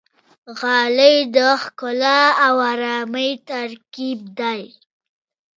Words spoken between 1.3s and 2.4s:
د ښکلا